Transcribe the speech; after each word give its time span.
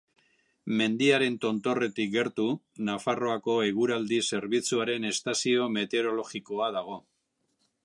Mendiaren 0.77 1.35
tontorretik 1.43 2.09
gertu, 2.15 2.45
Nafarroako 2.87 3.59
eguraldi 3.67 4.21
zerbitzuaren 4.33 5.07
estazio 5.13 5.71
meteorologikoa 5.77 6.75
dago. 6.81 7.01